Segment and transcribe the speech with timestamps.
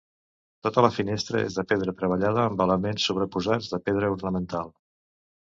[0.67, 4.77] Tota la finestra és de pedra treballada amb elements sobreposats de pedra ornamental.